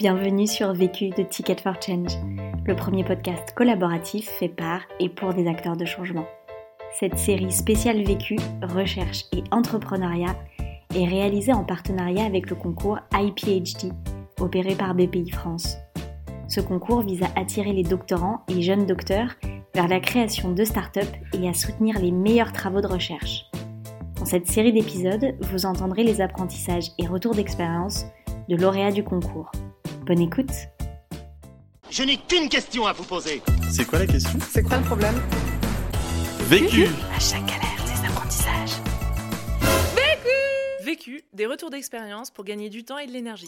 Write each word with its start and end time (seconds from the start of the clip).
Bienvenue 0.00 0.46
sur 0.46 0.72
Vécu 0.72 1.10
de 1.10 1.22
Ticket 1.22 1.60
for 1.62 1.74
Change, 1.78 2.16
le 2.64 2.74
premier 2.74 3.04
podcast 3.04 3.52
collaboratif 3.54 4.30
fait 4.30 4.48
par 4.48 4.80
et 4.98 5.10
pour 5.10 5.34
des 5.34 5.46
acteurs 5.46 5.76
de 5.76 5.84
changement. 5.84 6.24
Cette 6.98 7.18
série 7.18 7.52
spéciale 7.52 8.02
Vécu, 8.02 8.36
recherche 8.62 9.26
et 9.36 9.44
entrepreneuriat 9.50 10.34
est 10.94 11.04
réalisée 11.04 11.52
en 11.52 11.64
partenariat 11.64 12.24
avec 12.24 12.48
le 12.48 12.56
concours 12.56 12.98
iPhD, 13.12 13.92
opéré 14.40 14.74
par 14.74 14.94
BPI 14.94 15.32
France. 15.32 15.76
Ce 16.48 16.62
concours 16.62 17.02
vise 17.02 17.22
à 17.22 17.38
attirer 17.38 17.74
les 17.74 17.84
doctorants 17.84 18.40
et 18.48 18.62
jeunes 18.62 18.86
docteurs 18.86 19.34
vers 19.74 19.86
la 19.86 20.00
création 20.00 20.52
de 20.52 20.64
start-up 20.64 21.08
et 21.34 21.46
à 21.46 21.52
soutenir 21.52 21.98
les 21.98 22.10
meilleurs 22.10 22.54
travaux 22.54 22.80
de 22.80 22.86
recherche. 22.86 23.44
Dans 24.18 24.24
cette 24.24 24.46
série 24.46 24.72
d'épisodes, 24.72 25.34
vous 25.42 25.66
entendrez 25.66 26.04
les 26.04 26.22
apprentissages 26.22 26.88
et 26.96 27.06
retours 27.06 27.34
d'expérience 27.34 28.06
de 28.48 28.56
lauréats 28.56 28.92
du 28.92 29.04
concours. 29.04 29.52
Bonne 30.10 30.22
écoute 30.22 30.50
Je 31.88 32.02
n'ai 32.02 32.16
qu'une 32.16 32.48
question 32.48 32.84
à 32.84 32.92
vous 32.92 33.04
poser. 33.04 33.42
C'est 33.70 33.84
quoi 33.84 34.00
la 34.00 34.08
question? 34.08 34.40
C'est 34.40 34.64
quoi 34.64 34.78
le 34.78 34.82
problème? 34.82 35.14
Vécu 36.48 36.86
À 37.14 37.20
chaque 37.20 37.46
galère, 37.46 37.84
des 37.84 38.08
apprentissages. 38.08 38.82
Vécu, 40.82 41.22
des 41.32 41.46
retours 41.46 41.70
d'expérience 41.70 42.32
pour 42.32 42.42
gagner 42.42 42.70
du 42.70 42.82
temps 42.82 42.98
et 42.98 43.06
de 43.06 43.12
l'énergie. 43.12 43.46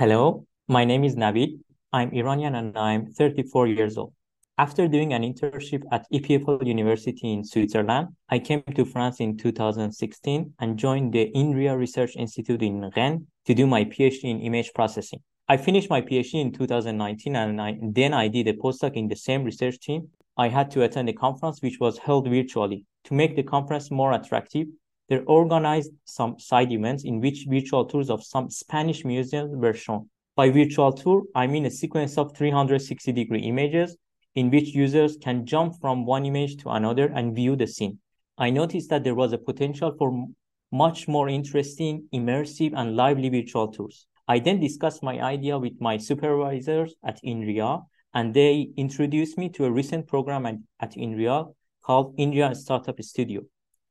Hello, 0.00 0.44
my 0.66 0.84
name 0.84 1.04
is 1.04 1.14
Navid. 1.14 1.60
I'm 1.92 2.10
Iranian 2.12 2.56
and 2.56 2.72
I'm 2.74 3.12
34 3.12 3.68
years 3.68 3.96
old. 3.98 4.10
After 4.58 4.88
doing 4.88 5.12
an 5.12 5.20
internship 5.20 5.82
at 5.92 6.06
EPFL 6.10 6.66
University 6.66 7.30
in 7.30 7.44
Switzerland, 7.44 8.08
I 8.30 8.38
came 8.38 8.62
to 8.62 8.86
France 8.86 9.20
in 9.20 9.36
2016 9.36 10.54
and 10.58 10.78
joined 10.78 11.12
the 11.12 11.30
INRIA 11.34 11.76
Research 11.76 12.16
Institute 12.16 12.62
in 12.62 12.90
Rennes 12.96 13.26
to 13.44 13.54
do 13.54 13.66
my 13.66 13.84
PhD 13.84 14.24
in 14.24 14.40
image 14.40 14.72
processing. 14.74 15.20
I 15.46 15.58
finished 15.58 15.90
my 15.90 16.00
PhD 16.00 16.40
in 16.40 16.52
2019 16.52 17.36
and 17.36 17.60
I, 17.60 17.76
then 17.82 18.14
I 18.14 18.28
did 18.28 18.48
a 18.48 18.54
postdoc 18.54 18.94
in 18.94 19.08
the 19.08 19.16
same 19.16 19.44
research 19.44 19.78
team. 19.78 20.08
I 20.38 20.48
had 20.48 20.70
to 20.70 20.84
attend 20.84 21.10
a 21.10 21.12
conference 21.12 21.60
which 21.60 21.78
was 21.78 21.98
held 21.98 22.26
virtually. 22.26 22.86
To 23.04 23.14
make 23.14 23.36
the 23.36 23.42
conference 23.42 23.90
more 23.90 24.14
attractive, 24.14 24.68
they 25.10 25.18
organized 25.18 25.90
some 26.06 26.38
side 26.38 26.72
events 26.72 27.04
in 27.04 27.20
which 27.20 27.44
virtual 27.46 27.84
tours 27.84 28.08
of 28.08 28.24
some 28.24 28.48
Spanish 28.48 29.04
museums 29.04 29.54
were 29.54 29.74
shown. 29.74 30.08
By 30.34 30.48
virtual 30.48 30.92
tour, 30.92 31.24
I 31.34 31.46
mean 31.46 31.66
a 31.66 31.70
sequence 31.70 32.16
of 32.16 32.34
360 32.34 33.12
degree 33.12 33.40
images 33.40 33.98
in 34.36 34.50
which 34.50 34.74
users 34.74 35.16
can 35.16 35.44
jump 35.44 35.74
from 35.80 36.06
one 36.06 36.24
image 36.24 36.58
to 36.58 36.68
another 36.68 37.06
and 37.06 37.34
view 37.34 37.56
the 37.56 37.66
scene. 37.66 37.98
I 38.38 38.50
noticed 38.50 38.90
that 38.90 39.02
there 39.02 39.14
was 39.14 39.32
a 39.32 39.38
potential 39.38 39.94
for 39.98 40.26
much 40.70 41.08
more 41.08 41.28
interesting, 41.28 42.06
immersive, 42.14 42.72
and 42.76 42.94
lively 42.94 43.30
virtual 43.30 43.68
tours. 43.68 44.06
I 44.28 44.38
then 44.38 44.60
discussed 44.60 45.02
my 45.02 45.20
idea 45.20 45.58
with 45.58 45.80
my 45.80 45.96
supervisors 45.96 46.94
at 47.04 47.18
INRIA, 47.24 47.82
and 48.12 48.34
they 48.34 48.68
introduced 48.76 49.38
me 49.38 49.48
to 49.50 49.64
a 49.64 49.70
recent 49.70 50.06
program 50.06 50.44
at, 50.46 50.56
at 50.80 50.96
INRIA 50.96 51.46
called 51.82 52.16
INRIA 52.18 52.54
Startup 52.54 53.00
Studio. 53.02 53.42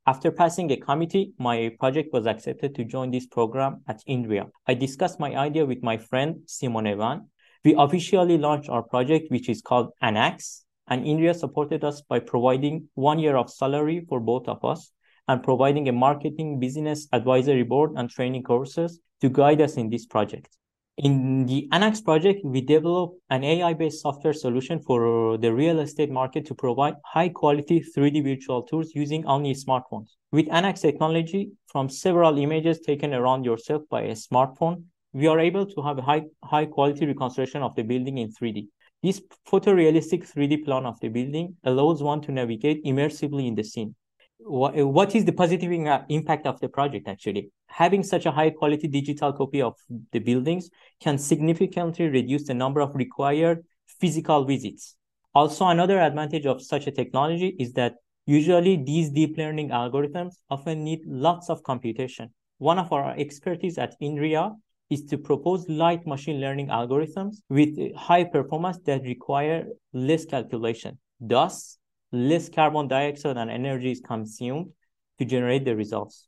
After 0.06 0.32
passing 0.32 0.72
a 0.72 0.78
committee, 0.78 1.32
my 1.40 1.72
project 1.80 2.14
was 2.14 2.28
accepted 2.28 2.76
to 2.76 2.84
join 2.84 3.10
this 3.10 3.26
program 3.26 3.82
at 3.88 4.04
INRIA. 4.08 4.46
I 4.68 4.76
discussed 4.76 5.20
my 5.20 5.36
idea 5.36 5.66
with 5.66 5.82
my 5.82 5.98
friend 5.98 6.42
Simon 6.46 6.86
Evan, 6.86 7.30
we 7.66 7.74
officially 7.76 8.38
launched 8.38 8.70
our 8.70 8.84
project, 8.84 9.32
which 9.32 9.50
is 9.50 9.62
called 9.62 9.90
Anax, 10.02 10.62
and 10.88 11.04
INRIA 11.04 11.34
supported 11.34 11.84
us 11.84 12.02
by 12.02 12.20
providing 12.20 12.88
one 12.94 13.18
year 13.18 13.36
of 13.36 13.50
salary 13.50 14.06
for 14.08 14.20
both 14.20 14.48
of 14.48 14.64
us 14.64 14.92
and 15.28 15.42
providing 15.42 15.90
a 15.90 15.92
marketing 15.92 16.60
business 16.60 17.08
advisory 17.12 17.64
board 17.64 17.94
and 17.96 18.08
training 18.08 18.44
courses 18.44 19.00
to 19.22 19.30
guide 19.30 19.62
us 19.62 19.78
in 19.78 19.90
this 19.90 20.06
project. 20.06 20.56
In 20.98 21.48
the 21.48 21.68
Anax 21.74 22.06
project, 22.06 22.42
we 22.46 22.62
developed 22.62 23.20
an 23.32 23.44
AI-based 23.44 24.00
software 24.00 24.32
solution 24.32 24.80
for 24.80 25.38
the 25.40 25.52
real 25.52 25.80
estate 25.80 26.12
market 26.12 26.46
to 26.46 26.56
provide 26.56 26.94
high-quality 27.04 27.84
3D 27.98 28.24
virtual 28.24 28.62
tours 28.62 28.94
using 28.94 29.26
only 29.26 29.56
smartphones. 29.56 30.12
With 30.32 30.46
Anax 30.48 30.82
technology, 30.82 31.52
from 31.68 31.90
several 31.90 32.38
images 32.38 32.80
taken 32.80 33.14
around 33.14 33.44
yourself 33.44 33.82
by 33.90 34.04
a 34.04 34.12
smartphone, 34.12 34.84
we 35.16 35.28
are 35.28 35.40
able 35.40 35.66
to 35.66 35.82
have 35.82 35.98
a 35.98 36.02
high, 36.02 36.24
high 36.44 36.66
quality 36.66 37.06
reconstruction 37.06 37.62
of 37.62 37.74
the 37.76 37.84
building 37.84 38.18
in 38.18 38.30
3D. 38.34 38.68
This 39.02 39.22
photorealistic 39.50 40.30
3D 40.30 40.66
plan 40.66 40.86
of 40.86 41.00
the 41.00 41.08
building 41.08 41.56
allows 41.64 42.04
one 42.04 42.20
to 42.24 42.34
navigate 42.34 42.84
immersively 42.84 43.48
in 43.48 43.56
the 43.56 43.64
scene. 43.64 43.96
What, 44.40 44.76
what 44.76 45.16
is 45.16 45.24
the 45.24 45.32
positive 45.32 45.72
uh, 45.72 46.02
impact 46.10 46.46
of 46.46 46.60
the 46.60 46.68
project 46.68 47.08
actually? 47.08 47.50
Having 47.68 48.04
such 48.04 48.26
a 48.26 48.32
high 48.32 48.50
quality 48.50 48.90
digital 48.90 49.32
copy 49.32 49.62
of 49.62 49.76
the 50.12 50.20
buildings 50.20 50.70
can 51.00 51.18
significantly 51.18 52.10
reduce 52.10 52.44
the 52.44 52.54
number 52.54 52.82
of 52.82 52.94
required 52.94 53.64
physical 54.02 54.44
visits. 54.44 54.98
Also, 55.34 55.66
another 55.68 55.98
advantage 55.98 56.46
of 56.46 56.62
such 56.62 56.88
a 56.88 56.92
technology 56.92 57.56
is 57.58 57.72
that 57.74 57.96
usually 58.26 58.84
these 58.84 59.12
deep 59.12 59.38
learning 59.38 59.70
algorithms 59.70 60.34
often 60.50 60.84
need 60.84 61.00
lots 61.06 61.50
of 61.50 61.64
computation. 61.64 62.34
One 62.58 62.80
of 62.80 62.92
our 62.92 63.16
expertise 63.18 63.78
at 63.78 63.96
INRIA 64.02 64.52
is 64.90 65.04
to 65.06 65.18
propose 65.18 65.68
light 65.68 66.06
machine 66.06 66.40
learning 66.40 66.68
algorithms 66.68 67.38
with 67.50 67.96
high 67.96 68.24
performance 68.24 68.78
that 68.86 69.02
require 69.04 69.66
less 69.94 70.26
calculation. 70.26 71.00
Thus, 71.20 71.78
less 72.12 72.50
carbon 72.50 72.88
dioxide 72.88 73.38
and 73.38 73.50
energy 73.50 73.92
is 73.92 74.00
consumed 74.00 74.72
to 75.18 75.26
generate 75.26 75.66
the 75.66 75.76
results. 75.76 76.28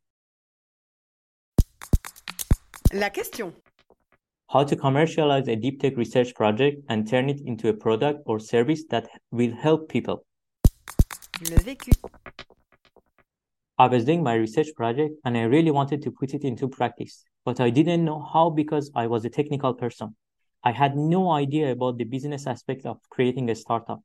La 2.93 3.09
question. 3.09 3.53
How 4.49 4.63
to 4.63 4.75
commercialize 4.75 5.47
a 5.49 5.55
deep 5.55 5.81
tech 5.81 5.97
research 5.97 6.33
project 6.33 6.81
and 6.89 7.07
turn 7.07 7.29
it 7.29 7.41
into 7.41 7.67
a 7.67 7.73
product 7.73 8.21
or 8.25 8.39
service 8.39 8.85
that 8.89 9.09
will 9.31 9.53
help 9.53 9.89
people. 9.89 10.25
Le 11.41 11.57
vécu. 11.57 11.91
I 13.77 13.87
was 13.87 14.05
doing 14.05 14.23
my 14.23 14.33
research 14.33 14.69
project 14.75 15.13
and 15.25 15.37
I 15.37 15.43
really 15.43 15.69
wanted 15.69 16.01
to 16.03 16.11
put 16.11 16.33
it 16.33 16.43
into 16.43 16.67
practice 16.67 17.25
but 17.47 17.61
I 17.61 17.69
didn't 17.69 18.03
know 18.03 18.19
how 18.33 18.49
because 18.49 18.91
I 18.93 19.07
was 19.07 19.23
a 19.23 19.29
technical 19.29 19.73
person. 19.73 20.17
I 20.65 20.73
had 20.73 20.97
no 20.97 21.31
idea 21.31 21.71
about 21.71 21.97
the 21.97 22.03
business 22.03 22.45
aspect 22.45 22.85
of 22.85 22.97
creating 23.09 23.49
a 23.49 23.55
startup. 23.55 24.01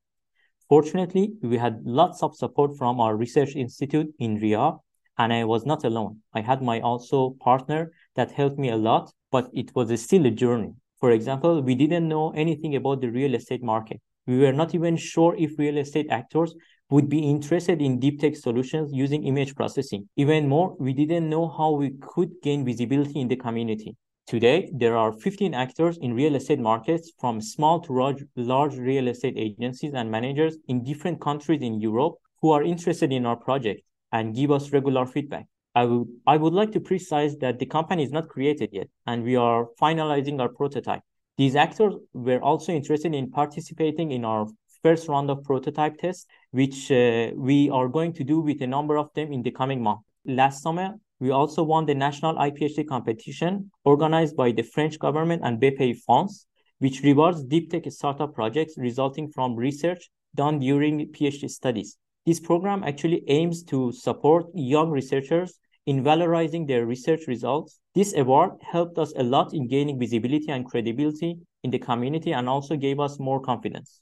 Fortunately, 0.69 1.33
we 1.43 1.59
had 1.59 1.83
lots 1.85 2.23
of 2.23 2.37
support 2.37 2.77
from 2.79 3.01
our 3.01 3.17
research 3.17 3.57
institute 3.57 4.15
INRIA, 4.21 4.79
and 5.19 5.33
I 5.33 5.43
was 5.43 5.67
not 5.67 5.83
alone. 5.83 6.21
I 6.33 6.41
had 6.41 6.63
my 6.63 6.79
also 6.83 7.31
partner 7.41 7.91
that 8.15 8.31
helped 8.31 8.61
me 8.61 8.69
a 8.69 8.77
lot, 8.77 9.11
but 9.33 9.51
it 9.53 9.75
was 9.75 10.01
still 10.01 10.25
a 10.25 10.31
journey. 10.31 10.75
For 11.01 11.11
example, 11.11 11.63
we 11.63 11.75
didn't 11.75 12.07
know 12.07 12.31
anything 12.37 12.77
about 12.77 13.01
the 13.01 13.11
real 13.11 13.35
estate 13.35 13.65
market. 13.65 14.01
We 14.25 14.39
were 14.39 14.53
not 14.53 14.73
even 14.73 14.97
sure 14.97 15.35
if 15.37 15.59
real 15.59 15.79
estate 15.79 16.07
actors 16.11 16.55
would 16.93 17.09
be 17.09 17.21
interested 17.21 17.81
in 17.81 17.99
deep 17.99 18.21
tech 18.21 18.37
solutions 18.37 18.93
using 18.93 19.25
image 19.25 19.55
processing. 19.55 20.07
Even 20.17 20.47
more, 20.47 20.77
we 20.79 20.93
didn't 20.93 21.27
know 21.27 21.49
how 21.49 21.71
we 21.71 21.91
could 22.03 22.31
gain 22.43 22.67
visibility 22.67 23.19
in 23.19 23.29
the 23.29 23.37
community. 23.37 23.97
Today, 24.27 24.71
there 24.75 24.95
are 24.95 25.11
15 25.11 25.55
actors 25.55 25.97
in 26.03 26.13
real 26.13 26.35
estate 26.35 26.59
markets 26.59 27.11
from 27.19 27.41
small 27.41 27.81
to 27.81 27.95
large, 27.95 28.23
large 28.37 28.77
real 28.77 29.09
estate 29.09 29.39
agencies 29.39 29.95
and 29.95 30.11
managers 30.11 30.59
in 30.69 30.85
different 30.85 31.19
countries 31.19 31.63
in 31.63 31.81
Europe 31.81 32.17
who 32.43 32.51
are 32.51 32.63
interested 32.63 33.11
in 33.11 33.25
our 33.25 33.37
project 33.37 33.81
and 34.13 34.35
give 34.35 34.51
us 34.51 34.71
regular 34.71 35.07
feedback. 35.07 35.47
I 35.75 35.87
would, 35.87 36.09
I 36.27 36.37
would 36.37 36.53
like 36.53 36.73
to 36.73 36.81
precise 36.81 37.35
that 37.41 37.59
the 37.59 37.65
company 37.65 38.03
is 38.05 38.13
not 38.13 38.29
created 38.29 38.69
yet 38.71 38.89
and 39.07 39.25
we 39.25 39.37
are 39.37 39.69
finalizing 39.81 40.41
our 40.41 40.51
prototype. 40.51 41.01
These 41.39 41.57
actors 41.57 41.95
were 42.13 42.43
also 42.43 42.73
interested 42.73 43.15
in 43.15 43.31
participating 43.31 44.13
in 44.13 44.27
our 44.27 44.47
first 44.83 45.09
round 45.09 45.31
of 45.31 45.45
prototype 45.45 45.97
tests, 45.99 46.27
which 46.51 46.91
uh, 46.91 47.31
we 47.37 47.71
are 47.71 47.89
going 47.89 48.13
to 48.15 48.25
do 48.25 48.41
with 48.41 48.61
a 48.63 48.67
number 48.67 48.99
of 48.99 49.09
them 49.15 49.33
in 49.33 49.43
the 49.43 49.51
coming 49.51 49.83
month. 49.83 50.01
Last 50.25 50.63
summer, 50.63 50.95
we 51.21 51.31
also 51.31 51.63
won 51.63 51.87
the 51.87 51.95
national 51.95 52.35
iPhD 52.35 52.87
competition 52.89 53.71
organized 53.85 54.37
by 54.37 54.51
the 54.51 54.63
French 54.63 54.99
government 54.99 55.43
and 55.45 55.61
BPI 55.61 56.01
France, 56.05 56.47
which 56.81 57.03
rewards 57.03 57.45
deep 57.45 57.71
tech 57.71 57.85
startup 57.91 58.35
projects 58.35 58.75
resulting 58.77 59.29
from 59.29 59.55
research 59.55 60.11
done 60.35 60.59
during 60.59 61.13
PhD 61.13 61.49
studies. 61.49 61.97
This 62.27 62.41
program 62.41 62.83
actually 62.83 63.23
aims 63.29 63.63
to 63.65 63.93
support 63.93 64.47
young 64.55 64.91
researchers 64.91 65.59
in 65.87 66.03
valorizing 66.03 66.67
their 66.67 66.87
research 66.87 67.27
results. 67.27 67.79
This 67.95 68.15
award 68.17 68.53
helped 68.63 68.99
us 68.99 69.13
a 69.17 69.23
lot 69.23 69.55
in 69.55 69.69
gaining 69.69 69.99
visibility 69.99 70.51
and 70.51 70.65
credibility 70.65 71.39
in 71.63 71.71
the 71.71 71.79
community 71.79 72.33
and 72.33 72.49
also 72.49 72.77
gave 72.77 73.01
us 73.01 73.19
more 73.19 73.41
confidence. 73.41 74.01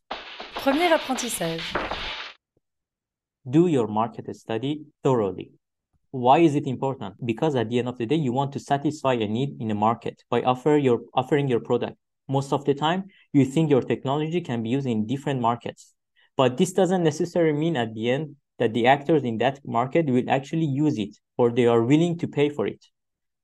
Premier 0.62 0.92
apprentissage. 0.92 1.62
Do 3.48 3.66
your 3.66 3.86
market 3.86 4.36
study 4.36 4.84
thoroughly. 5.02 5.52
Why 6.10 6.40
is 6.40 6.54
it 6.54 6.66
important? 6.66 7.14
Because 7.24 7.54
at 7.54 7.70
the 7.70 7.78
end 7.78 7.88
of 7.88 7.96
the 7.96 8.04
day, 8.04 8.16
you 8.16 8.32
want 8.32 8.52
to 8.52 8.60
satisfy 8.60 9.14
a 9.14 9.26
need 9.26 9.56
in 9.58 9.68
the 9.68 9.74
market 9.74 10.22
by 10.28 10.42
offer 10.42 10.76
your, 10.76 11.00
offering 11.14 11.48
your 11.48 11.60
product. 11.60 11.96
Most 12.28 12.52
of 12.52 12.66
the 12.66 12.74
time, 12.74 13.04
you 13.32 13.46
think 13.46 13.70
your 13.70 13.80
technology 13.80 14.42
can 14.42 14.62
be 14.62 14.68
used 14.68 14.86
in 14.86 15.06
different 15.06 15.40
markets. 15.40 15.94
But 16.36 16.58
this 16.58 16.74
doesn't 16.74 17.04
necessarily 17.04 17.58
mean 17.58 17.78
at 17.78 17.94
the 17.94 18.10
end 18.10 18.36
that 18.58 18.74
the 18.74 18.86
actors 18.86 19.24
in 19.24 19.38
that 19.38 19.60
market 19.64 20.10
will 20.10 20.28
actually 20.28 20.66
use 20.66 20.98
it 20.98 21.16
or 21.38 21.50
they 21.50 21.68
are 21.68 21.82
willing 21.82 22.18
to 22.18 22.28
pay 22.28 22.50
for 22.50 22.66
it. 22.66 22.84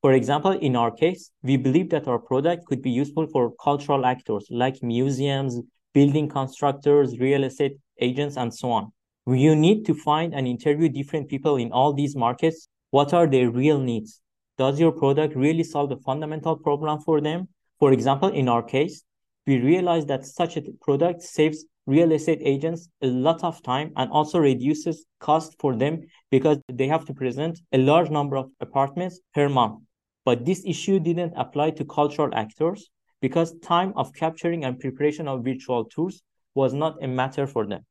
For 0.02 0.12
example, 0.12 0.52
in 0.52 0.76
our 0.76 0.90
case, 0.90 1.30
we 1.42 1.56
believe 1.56 1.88
that 1.90 2.08
our 2.08 2.18
product 2.18 2.66
could 2.66 2.82
be 2.82 2.90
useful 2.90 3.26
for 3.26 3.54
cultural 3.64 4.04
actors 4.04 4.46
like 4.50 4.82
museums, 4.82 5.62
building 5.96 6.28
constructors, 6.28 7.18
real 7.18 7.42
estate 7.42 7.78
agents, 8.02 8.36
and 8.36 8.52
so 8.52 8.70
on. 8.70 8.92
You 9.26 9.56
need 9.56 9.86
to 9.86 9.94
find 9.94 10.34
and 10.34 10.46
interview 10.46 10.90
different 10.90 11.26
people 11.30 11.56
in 11.56 11.72
all 11.72 11.94
these 11.94 12.14
markets. 12.14 12.68
What 12.90 13.14
are 13.14 13.26
their 13.26 13.50
real 13.50 13.80
needs? 13.80 14.20
Does 14.58 14.78
your 14.78 14.92
product 14.92 15.34
really 15.34 15.64
solve 15.64 15.88
the 15.88 15.96
fundamental 15.96 16.54
problem 16.54 17.00
for 17.00 17.22
them? 17.22 17.48
For 17.80 17.94
example, 17.94 18.28
in 18.28 18.46
our 18.46 18.62
case, 18.62 19.04
we 19.46 19.56
realized 19.58 20.08
that 20.08 20.26
such 20.26 20.58
a 20.58 20.62
product 20.82 21.22
saves 21.22 21.64
real 21.86 22.12
estate 22.12 22.40
agents 22.42 22.90
a 23.00 23.06
lot 23.06 23.42
of 23.42 23.62
time 23.62 23.92
and 23.96 24.10
also 24.10 24.38
reduces 24.38 25.06
cost 25.18 25.56
for 25.58 25.74
them 25.74 26.02
because 26.30 26.58
they 26.70 26.88
have 26.88 27.06
to 27.06 27.14
present 27.14 27.58
a 27.72 27.78
large 27.78 28.10
number 28.10 28.36
of 28.36 28.50
apartments 28.60 29.18
per 29.34 29.48
month. 29.48 29.80
But 30.26 30.44
this 30.44 30.62
issue 30.66 31.00
didn't 31.00 31.32
apply 31.36 31.70
to 31.70 31.86
cultural 31.86 32.34
actors 32.34 32.90
because 33.26 33.58
time 33.58 33.92
of 33.96 34.14
capturing 34.14 34.64
and 34.64 34.78
preparation 34.78 35.26
of 35.26 35.42
virtual 35.42 35.84
tours 35.84 36.22
was 36.54 36.72
not 36.72 36.94
a 37.02 37.08
matter 37.08 37.44
for 37.44 37.66
them. 37.66 37.84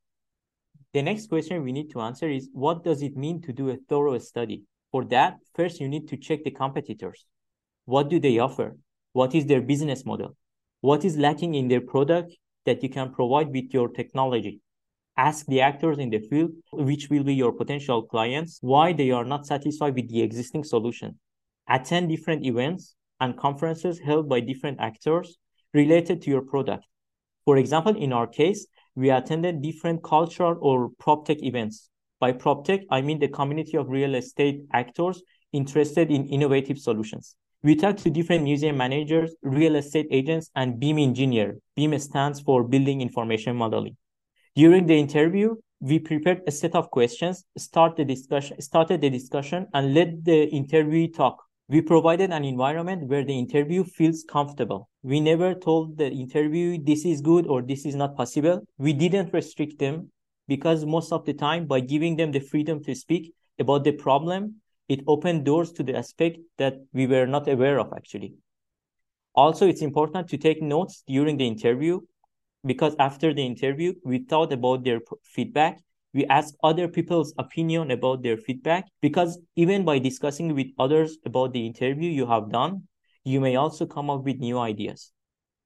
The 0.93 1.01
next 1.01 1.27
question 1.27 1.61
we 1.61 1.73
need 1.73 1.89
to 1.91 1.99
answer 1.99 2.29
is 2.29 2.47
what 2.53 2.85
does 2.85 3.01
it 3.01 3.17
mean 3.17 3.41
to 3.41 3.51
do 3.51 3.67
a 3.69 3.75
thorough 3.89 4.17
study? 4.19 4.63
For 4.93 5.03
that, 5.15 5.33
first 5.53 5.81
you 5.81 5.89
need 5.89 6.07
to 6.07 6.15
check 6.15 6.45
the 6.45 6.51
competitors. 6.51 7.25
What 7.83 8.07
do 8.09 8.17
they 8.17 8.39
offer? 8.39 8.77
What 9.11 9.35
is 9.35 9.45
their 9.45 9.59
business 9.59 10.05
model? 10.05 10.37
What 10.79 11.03
is 11.03 11.17
lacking 11.17 11.55
in 11.55 11.67
their 11.67 11.81
product 11.81 12.37
that 12.65 12.81
you 12.81 12.87
can 12.87 13.11
provide 13.11 13.49
with 13.49 13.73
your 13.73 13.89
technology? 13.89 14.61
Ask 15.17 15.47
the 15.47 15.59
actors 15.59 15.97
in 15.97 16.11
the 16.11 16.19
field, 16.29 16.51
which 16.71 17.09
will 17.09 17.25
be 17.25 17.35
your 17.35 17.51
potential 17.51 18.03
clients, 18.03 18.59
why 18.61 18.93
they 18.93 19.11
are 19.11 19.25
not 19.25 19.45
satisfied 19.45 19.95
with 19.95 20.07
the 20.07 20.21
existing 20.21 20.63
solution. 20.63 21.19
Attend 21.67 22.07
different 22.07 22.45
events 22.45 22.95
and 23.19 23.37
conferences 23.37 23.99
held 23.99 24.27
by 24.29 24.39
different 24.39 24.79
actors 24.79 25.37
related 25.73 26.21
to 26.21 26.29
your 26.29 26.41
product. 26.41 26.85
For 27.45 27.57
example, 27.57 27.95
in 27.95 28.13
our 28.13 28.27
case, 28.27 28.67
we 28.95 29.09
attended 29.09 29.61
different 29.61 30.03
cultural 30.03 30.57
or 30.61 30.89
PropTech 31.01 31.43
events. 31.43 31.89
By 32.19 32.31
PropTech, 32.33 32.85
I 32.89 33.01
mean 33.01 33.19
the 33.19 33.27
community 33.27 33.77
of 33.77 33.89
real 33.89 34.15
estate 34.15 34.61
actors 34.73 35.21
interested 35.51 36.11
in 36.11 36.27
innovative 36.27 36.79
solutions. 36.79 37.35
We 37.61 37.75
talked 37.75 37.99
to 37.99 38.09
different 38.09 38.43
museum 38.43 38.77
managers, 38.77 39.35
real 39.41 39.75
estate 39.75 40.07
agents, 40.11 40.49
and 40.55 40.79
BIM 40.79 40.99
engineer. 40.99 41.57
BIM 41.75 41.97
stands 41.99 42.39
for 42.39 42.63
Building 42.63 43.01
Information 43.01 43.55
Modeling. 43.55 43.97
During 44.55 44.85
the 44.85 44.95
interview, 44.95 45.55
we 45.79 45.99
prepared 45.99 46.41
a 46.47 46.51
set 46.51 46.75
of 46.75 46.89
questions, 46.89 47.43
start 47.57 47.95
the 47.95 48.05
discussion, 48.05 48.61
started 48.61 49.01
the 49.01 49.09
discussion, 49.09 49.67
and 49.73 49.93
let 49.93 50.23
the 50.23 50.49
interviewee 50.51 51.13
talk. 51.13 51.44
We 51.67 51.81
provided 51.81 52.31
an 52.31 52.45
environment 52.45 53.07
where 53.07 53.25
the 53.25 53.37
interview 53.37 53.83
feels 53.83 54.23
comfortable. 54.23 54.87
We 55.01 55.19
never 55.19 55.55
told 55.55 55.97
the 55.97 56.11
interviewee 56.11 56.85
this 56.85 57.05
is 57.05 57.21
good 57.21 57.47
or 57.47 57.63
this 57.63 57.85
is 57.85 57.95
not 57.95 58.15
possible. 58.15 58.61
We 58.77 58.93
didn't 58.93 59.33
restrict 59.33 59.79
them 59.79 60.11
because 60.47 60.85
most 60.85 61.11
of 61.11 61.25
the 61.25 61.33
time, 61.33 61.65
by 61.65 61.79
giving 61.79 62.17
them 62.17 62.31
the 62.31 62.39
freedom 62.39 62.83
to 62.83 62.93
speak 62.93 63.33
about 63.57 63.83
the 63.83 63.93
problem, 63.93 64.61
it 64.87 65.01
opened 65.07 65.45
doors 65.45 65.71
to 65.73 65.83
the 65.83 65.97
aspect 65.97 66.37
that 66.57 66.75
we 66.93 67.07
were 67.07 67.25
not 67.25 67.47
aware 67.47 67.79
of 67.79 67.91
actually. 67.95 68.35
Also, 69.33 69.67
it's 69.67 69.81
important 69.81 70.29
to 70.29 70.37
take 70.37 70.61
notes 70.61 71.03
during 71.07 71.37
the 71.37 71.47
interview 71.47 71.99
because 72.63 72.95
after 72.99 73.33
the 73.33 73.45
interview, 73.45 73.93
we 74.03 74.19
thought 74.19 74.53
about 74.53 74.83
their 74.83 74.99
feedback 75.23 75.81
we 76.15 76.25
ask 76.27 76.55
other 76.63 76.87
people's 76.87 77.33
opinion 77.37 77.91
about 77.91 78.23
their 78.23 78.37
feedback 78.37 78.87
because 79.01 79.37
even 79.55 79.85
by 79.85 79.99
discussing 79.99 80.55
with 80.55 80.67
others 80.79 81.17
about 81.25 81.53
the 81.53 81.65
interview 81.67 82.09
you 82.09 82.25
have 82.25 82.49
done 82.49 82.81
you 83.25 83.41
may 83.41 83.55
also 83.55 83.85
come 83.85 84.09
up 84.09 84.23
with 84.23 84.37
new 84.37 84.57
ideas. 84.57 85.11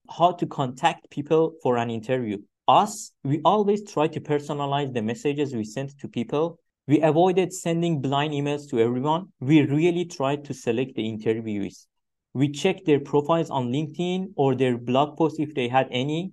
How 0.09 0.31
to 0.31 0.47
contact 0.47 1.09
people 1.11 1.53
for 1.61 1.77
an 1.77 1.89
interview. 1.91 2.37
Us 2.67 3.11
we 3.23 3.41
always 3.43 3.83
try 3.91 4.07
to 4.07 4.21
personalize 4.21 4.93
the 4.93 5.01
messages 5.01 5.53
we 5.53 5.65
send 5.65 5.97
to 5.99 6.07
people. 6.07 6.57
We 6.87 7.01
avoided 7.01 7.53
sending 7.53 8.01
blind 8.01 8.33
emails 8.33 8.67
to 8.69 8.79
everyone. 8.79 9.27
We 9.39 9.61
really 9.61 10.05
tried 10.05 10.45
to 10.45 10.53
select 10.53 10.95
the 10.95 11.03
interviewees. 11.03 11.85
We 12.33 12.49
checked 12.49 12.85
their 12.85 12.99
profiles 12.99 13.49
on 13.49 13.71
linkedin 13.71 14.31
or 14.35 14.55
their 14.55 14.77
blog 14.77 15.17
posts 15.17 15.39
if 15.39 15.53
they 15.53 15.67
had 15.67 15.87
any. 15.91 16.31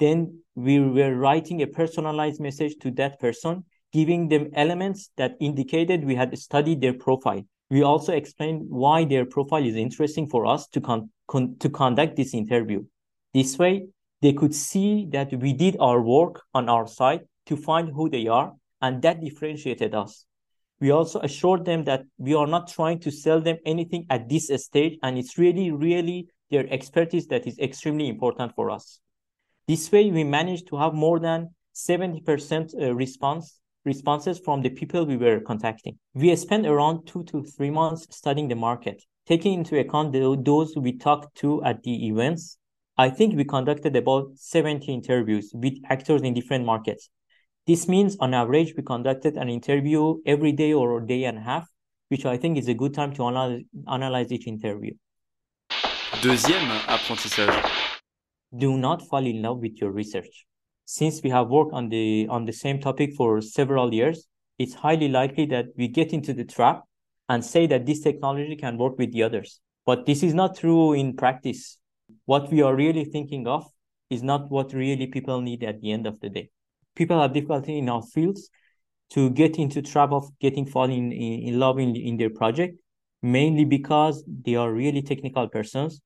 Then 0.00 0.41
we 0.54 0.80
were 0.80 1.14
writing 1.16 1.62
a 1.62 1.66
personalized 1.66 2.40
message 2.40 2.76
to 2.82 2.90
that 2.92 3.18
person, 3.18 3.64
giving 3.92 4.28
them 4.28 4.50
elements 4.54 5.10
that 5.16 5.36
indicated 5.40 6.04
we 6.04 6.14
had 6.14 6.36
studied 6.38 6.80
their 6.80 6.94
profile. 6.94 7.42
We 7.70 7.82
also 7.82 8.12
explained 8.12 8.66
why 8.68 9.04
their 9.04 9.24
profile 9.24 9.64
is 9.64 9.76
interesting 9.76 10.28
for 10.28 10.44
us 10.46 10.68
to, 10.68 10.80
con- 10.80 11.10
con- 11.26 11.56
to 11.60 11.70
conduct 11.70 12.16
this 12.16 12.34
interview. 12.34 12.84
This 13.32 13.58
way, 13.58 13.86
they 14.20 14.32
could 14.32 14.54
see 14.54 15.08
that 15.10 15.32
we 15.32 15.52
did 15.52 15.76
our 15.80 16.02
work 16.02 16.42
on 16.54 16.68
our 16.68 16.86
side 16.86 17.22
to 17.46 17.56
find 17.56 17.88
who 17.88 18.08
they 18.08 18.28
are, 18.28 18.52
and 18.80 19.00
that 19.02 19.20
differentiated 19.20 19.94
us. 19.94 20.26
We 20.80 20.90
also 20.90 21.20
assured 21.20 21.64
them 21.64 21.84
that 21.84 22.02
we 22.18 22.34
are 22.34 22.46
not 22.46 22.68
trying 22.68 22.98
to 23.00 23.10
sell 23.10 23.40
them 23.40 23.56
anything 23.64 24.06
at 24.10 24.28
this 24.28 24.50
stage, 24.56 24.98
and 25.02 25.16
it's 25.16 25.38
really, 25.38 25.70
really 25.70 26.28
their 26.50 26.70
expertise 26.70 27.26
that 27.28 27.46
is 27.46 27.58
extremely 27.58 28.08
important 28.08 28.54
for 28.54 28.70
us. 28.70 29.00
This 29.72 29.90
way, 29.90 30.10
we 30.10 30.22
managed 30.22 30.66
to 30.66 30.76
have 30.76 30.92
more 30.92 31.18
than 31.18 31.48
70% 31.74 32.74
uh, 32.78 32.94
response 32.94 33.58
responses 33.86 34.38
from 34.38 34.60
the 34.60 34.68
people 34.68 35.06
we 35.06 35.16
were 35.16 35.40
contacting. 35.40 35.98
We 36.12 36.36
spent 36.36 36.66
around 36.66 37.06
two 37.06 37.24
to 37.30 37.42
three 37.42 37.70
months 37.70 38.06
studying 38.10 38.48
the 38.48 38.54
market, 38.54 39.02
taking 39.26 39.54
into 39.54 39.78
account 39.78 40.12
the, 40.12 40.38
those 40.44 40.76
we 40.76 40.98
talked 40.98 41.34
to 41.38 41.64
at 41.64 41.82
the 41.84 42.06
events. 42.08 42.58
I 42.98 43.08
think 43.08 43.34
we 43.34 43.44
conducted 43.44 43.96
about 43.96 44.32
70 44.34 44.92
interviews 44.92 45.50
with 45.54 45.78
actors 45.88 46.20
in 46.20 46.34
different 46.34 46.66
markets. 46.66 47.08
This 47.66 47.88
means 47.88 48.18
on 48.20 48.34
average, 48.34 48.74
we 48.76 48.82
conducted 48.82 49.38
an 49.38 49.48
interview 49.48 50.18
every 50.26 50.52
day 50.52 50.74
or 50.74 50.98
a 50.98 51.06
day 51.06 51.24
and 51.24 51.38
a 51.38 51.40
half, 51.40 51.66
which 52.08 52.26
I 52.26 52.36
think 52.36 52.58
is 52.58 52.68
a 52.68 52.74
good 52.74 52.92
time 52.92 53.14
to 53.14 53.24
analyze, 53.24 53.62
analyze 53.88 54.30
each 54.32 54.46
interview. 54.46 54.92
Deuxième 56.20 56.70
apprentissage. 56.88 57.81
Do 58.56 58.76
not 58.76 59.06
fall 59.08 59.24
in 59.24 59.42
love 59.42 59.58
with 59.58 59.80
your 59.80 59.90
research. 59.90 60.46
Since 60.84 61.22
we 61.22 61.30
have 61.30 61.48
worked 61.48 61.72
on 61.72 61.88
the 61.88 62.26
on 62.28 62.44
the 62.44 62.52
same 62.52 62.80
topic 62.80 63.14
for 63.14 63.40
several 63.40 63.94
years, 63.94 64.26
it's 64.58 64.74
highly 64.74 65.08
likely 65.08 65.46
that 65.46 65.66
we 65.76 65.88
get 65.88 66.12
into 66.12 66.34
the 66.34 66.44
trap 66.44 66.82
and 67.28 67.44
say 67.44 67.66
that 67.66 67.86
this 67.86 68.00
technology 68.00 68.56
can 68.56 68.76
work 68.76 68.98
with 68.98 69.12
the 69.12 69.22
others. 69.22 69.60
But 69.86 70.06
this 70.06 70.22
is 70.22 70.34
not 70.34 70.56
true 70.56 70.92
in 70.92 71.16
practice. 71.16 71.78
What 72.26 72.50
we 72.50 72.62
are 72.62 72.74
really 72.74 73.04
thinking 73.04 73.46
of 73.46 73.64
is 74.10 74.22
not 74.22 74.50
what 74.50 74.74
really 74.74 75.06
people 75.06 75.40
need 75.40 75.64
at 75.64 75.80
the 75.80 75.92
end 75.92 76.06
of 76.06 76.20
the 76.20 76.28
day. 76.28 76.50
People 76.94 77.20
have 77.20 77.32
difficulty 77.32 77.78
in 77.78 77.88
our 77.88 78.02
fields 78.02 78.50
to 79.10 79.30
get 79.30 79.56
into 79.56 79.80
trap 79.80 80.12
of 80.12 80.28
getting 80.40 80.66
falling 80.66 81.10
in, 81.12 81.48
in 81.48 81.58
love 81.58 81.78
in, 81.78 81.96
in 81.96 82.18
their 82.18 82.30
project, 82.30 82.76
mainly 83.22 83.64
because 83.64 84.22
they 84.26 84.56
are 84.56 84.72
really 84.72 85.00
technical 85.00 85.48
persons 85.48 86.00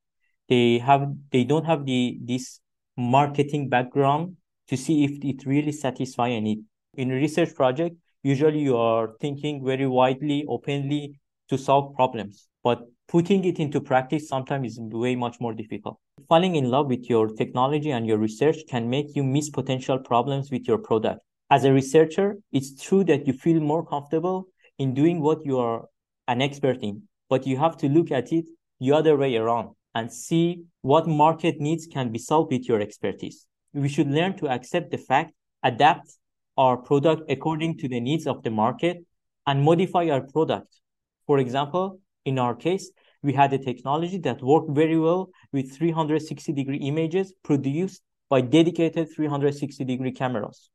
they 0.48 0.78
have 0.78 1.08
they 1.32 1.44
don't 1.44 1.66
have 1.66 1.84
the 1.84 2.18
this 2.22 2.60
marketing 2.96 3.68
background 3.68 4.36
to 4.68 4.76
see 4.76 5.04
if 5.04 5.22
it 5.24 5.46
really 5.46 5.72
satisfy 5.72 6.28
a 6.28 6.40
need 6.40 6.64
in 6.94 7.10
a 7.10 7.14
research 7.14 7.54
project 7.54 7.96
usually 8.22 8.58
you 8.58 8.76
are 8.76 9.10
thinking 9.20 9.64
very 9.64 9.86
widely 9.86 10.44
openly 10.48 11.18
to 11.48 11.56
solve 11.56 11.94
problems. 11.94 12.48
But 12.64 12.80
putting 13.08 13.44
it 13.44 13.60
into 13.60 13.80
practice 13.80 14.28
sometimes 14.28 14.72
is 14.72 14.80
way 14.80 15.14
much 15.14 15.36
more 15.40 15.54
difficult. 15.54 15.98
Falling 16.28 16.56
in 16.56 16.70
love 16.70 16.88
with 16.88 17.08
your 17.08 17.28
technology 17.28 17.90
and 17.90 18.04
your 18.06 18.18
research 18.18 18.56
can 18.68 18.90
make 18.90 19.14
you 19.14 19.22
miss 19.22 19.48
potential 19.48 19.98
problems 19.98 20.50
with 20.50 20.66
your 20.66 20.78
product. 20.78 21.20
As 21.50 21.64
a 21.64 21.72
researcher 21.72 22.36
it's 22.50 22.82
true 22.82 23.04
that 23.04 23.26
you 23.26 23.32
feel 23.32 23.60
more 23.60 23.86
comfortable 23.86 24.48
in 24.78 24.94
doing 24.94 25.20
what 25.20 25.46
you 25.46 25.58
are 25.58 25.84
an 26.26 26.42
expert 26.42 26.78
in 26.82 27.02
but 27.30 27.46
you 27.46 27.56
have 27.56 27.76
to 27.76 27.88
look 27.88 28.10
at 28.10 28.32
it 28.32 28.46
the 28.80 28.90
other 28.90 29.16
way 29.16 29.36
around 29.36 29.68
and 29.96 30.12
see 30.12 30.62
what 30.82 31.08
market 31.08 31.58
needs 31.58 31.86
can 31.86 32.12
be 32.12 32.18
solved 32.18 32.52
with 32.52 32.68
your 32.68 32.80
expertise. 32.82 33.46
We 33.72 33.88
should 33.88 34.10
learn 34.10 34.36
to 34.40 34.48
accept 34.48 34.90
the 34.90 34.98
fact, 34.98 35.32
adapt 35.62 36.08
our 36.58 36.76
product 36.76 37.22
according 37.30 37.78
to 37.78 37.88
the 37.88 38.00
needs 38.00 38.26
of 38.26 38.42
the 38.42 38.50
market, 38.50 38.98
and 39.46 39.64
modify 39.64 40.10
our 40.10 40.20
product. 40.20 40.68
For 41.26 41.38
example, 41.38 42.00
in 42.26 42.38
our 42.38 42.54
case, 42.54 42.90
we 43.22 43.32
had 43.32 43.54
a 43.54 43.58
technology 43.58 44.18
that 44.18 44.42
worked 44.42 44.70
very 44.70 44.98
well 44.98 45.30
with 45.50 45.74
360 45.74 46.52
degree 46.52 46.82
images 46.92 47.32
produced 47.42 48.02
by 48.28 48.42
dedicated 48.42 49.08
360 49.16 49.82
degree 49.84 50.12
cameras. 50.12 50.68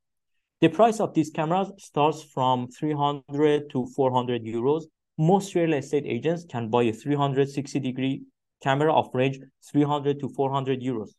The 0.61 0.69
price 0.69 0.99
of 0.99 1.13
these 1.13 1.29
cameras 1.29 1.71
starts 1.77 2.23
from 2.23 2.69
300 2.69 3.69
to 3.69 3.85
400 3.95 4.43
euros. 4.43 4.83
Most 5.19 5.53
real 5.53 5.73
estate 5.73 6.05
agents 6.07 6.43
can 6.49 6.69
buy 6.69 6.83
a 6.83 6.93
360 6.93 7.79
degree 7.79 8.23
camera 8.61 8.93
of 8.93 9.09
range 9.13 9.39
300 9.71 10.19
to 10.19 10.29
400 10.29 10.81
euros. 10.81 11.09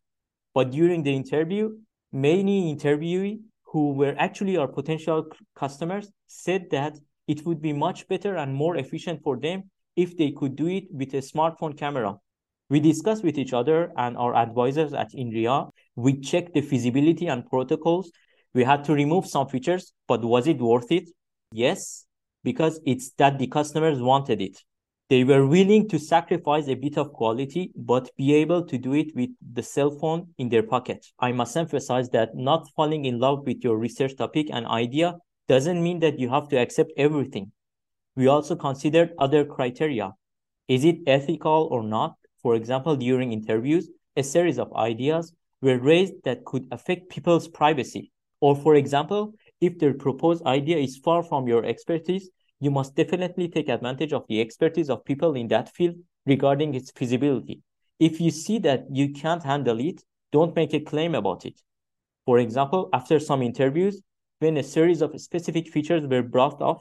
But 0.54 0.70
during 0.70 1.02
the 1.02 1.14
interview, 1.14 1.70
many 2.12 2.74
interviewees 2.74 3.40
who 3.64 3.92
were 3.92 4.14
actually 4.18 4.56
our 4.56 4.68
potential 4.68 5.26
customers 5.56 6.10
said 6.26 6.66
that 6.70 6.98
it 7.26 7.46
would 7.46 7.62
be 7.62 7.72
much 7.72 8.06
better 8.08 8.36
and 8.36 8.54
more 8.54 8.76
efficient 8.76 9.22
for 9.22 9.38
them 9.38 9.70
if 9.96 10.16
they 10.16 10.30
could 10.30 10.56
do 10.56 10.66
it 10.66 10.84
with 10.92 11.14
a 11.14 11.18
smartphone 11.18 11.76
camera. 11.76 12.16
We 12.68 12.80
discussed 12.80 13.22
with 13.22 13.38
each 13.38 13.52
other 13.52 13.92
and 13.96 14.16
our 14.16 14.34
advisors 14.34 14.92
at 14.94 15.12
INRIA. 15.12 15.68
We 15.96 16.20
checked 16.20 16.54
the 16.54 16.62
feasibility 16.62 17.26
and 17.26 17.46
protocols. 17.46 18.10
We 18.54 18.64
had 18.64 18.84
to 18.84 18.94
remove 18.94 19.26
some 19.26 19.48
features, 19.48 19.92
but 20.08 20.24
was 20.24 20.46
it 20.46 20.58
worth 20.58 20.90
it? 20.90 21.10
Yes, 21.52 22.06
because 22.44 22.80
it's 22.86 23.10
that 23.18 23.38
the 23.38 23.46
customers 23.46 24.00
wanted 24.00 24.40
it. 24.40 24.58
They 25.08 25.24
were 25.24 25.46
willing 25.46 25.88
to 25.90 25.98
sacrifice 25.98 26.68
a 26.68 26.74
bit 26.74 26.96
of 26.96 27.12
quality, 27.12 27.70
but 27.76 28.10
be 28.16 28.34
able 28.34 28.64
to 28.64 28.78
do 28.78 28.94
it 28.94 29.14
with 29.14 29.30
the 29.52 29.62
cell 29.62 29.90
phone 29.90 30.28
in 30.38 30.48
their 30.48 30.62
pocket. 30.62 31.06
I 31.18 31.32
must 31.32 31.56
emphasize 31.56 32.08
that 32.10 32.34
not 32.34 32.70
falling 32.74 33.04
in 33.04 33.18
love 33.18 33.46
with 33.46 33.62
your 33.62 33.76
research 33.76 34.16
topic 34.16 34.48
and 34.50 34.66
idea 34.66 35.16
doesn't 35.48 35.82
mean 35.82 36.00
that 36.00 36.18
you 36.18 36.30
have 36.30 36.48
to 36.48 36.56
accept 36.56 36.92
everything. 36.96 37.52
We 38.16 38.26
also 38.28 38.56
considered 38.56 39.12
other 39.18 39.44
criteria. 39.44 40.12
Is 40.68 40.84
it 40.84 41.00
ethical 41.06 41.68
or 41.70 41.82
not? 41.82 42.14
For 42.42 42.54
example, 42.54 42.96
during 42.96 43.32
interviews, 43.32 43.90
a 44.16 44.22
series 44.22 44.58
of 44.58 44.72
ideas 44.74 45.34
were 45.60 45.78
raised 45.78 46.14
that 46.24 46.44
could 46.44 46.66
affect 46.70 47.10
people's 47.10 47.48
privacy. 47.48 48.12
Or, 48.40 48.56
for 48.56 48.74
example, 48.74 49.34
if 49.60 49.78
the 49.78 49.92
proposed 49.92 50.44
idea 50.44 50.78
is 50.78 50.96
far 50.96 51.22
from 51.22 51.46
your 51.46 51.64
expertise, 51.64 52.30
you 52.62 52.70
must 52.70 52.94
definitely 52.94 53.48
take 53.48 53.68
advantage 53.68 54.12
of 54.12 54.24
the 54.28 54.40
expertise 54.40 54.88
of 54.88 55.04
people 55.04 55.34
in 55.34 55.48
that 55.48 55.68
field 55.74 55.96
regarding 56.26 56.74
its 56.74 56.92
feasibility. 56.92 57.60
If 57.98 58.20
you 58.20 58.30
see 58.30 58.58
that 58.60 58.84
you 58.90 59.12
can't 59.12 59.42
handle 59.42 59.80
it, 59.80 60.02
don't 60.30 60.54
make 60.54 60.72
a 60.72 60.80
claim 60.80 61.14
about 61.14 61.44
it. 61.44 61.60
For 62.24 62.38
example, 62.38 62.88
after 62.92 63.18
some 63.18 63.42
interviews, 63.42 64.00
when 64.38 64.56
a 64.56 64.62
series 64.62 65.02
of 65.02 65.20
specific 65.20 65.68
features 65.68 66.06
were 66.06 66.22
brought 66.22 66.62
up, 66.62 66.80